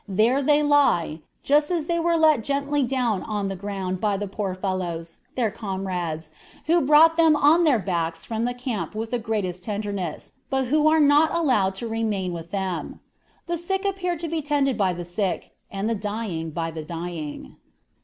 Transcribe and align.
There 0.07 0.41
they 0.41 0.63
lie, 0.63 1.19
just 1.43 1.69
as 1.69 1.85
they 1.85 1.99
were 1.99 2.17
let 2.17 2.43
gently 2.43 2.81
down 2.81 3.21
on 3.21 3.49
the 3.49 3.55
ground 3.55 4.01
by 4.01 4.17
the 4.17 4.27
poor 4.27 4.55
fellows, 4.55 5.19
their 5.35 5.51
comrades, 5.51 6.31
who 6.65 6.81
brought 6.81 7.17
them 7.17 7.35
on 7.35 7.65
their 7.65 7.77
backs 7.77 8.25
from 8.25 8.45
the 8.45 8.55
camp 8.55 8.95
with 8.95 9.11
the 9.11 9.19
greatest 9.19 9.61
tenderness, 9.61 10.33
but 10.49 10.69
who 10.69 10.87
are 10.87 10.99
not 10.99 11.35
allowed 11.35 11.75
to 11.75 11.87
remain 11.87 12.33
with 12.33 12.49
them. 12.49 12.99
The 13.45 13.57
sick 13.57 13.85
appear 13.85 14.17
to 14.17 14.27
be 14.27 14.41
tended 14.41 14.75
by 14.75 14.93
the 14.93 15.05
sick, 15.05 15.51
and 15.69 15.87
the 15.87 15.93
dying 15.93 16.49
by 16.49 16.71
the 16.71 16.83
dying." 16.83 17.57